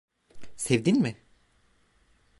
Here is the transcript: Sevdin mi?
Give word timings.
Sevdin 0.57 0.99
mi? 1.01 1.15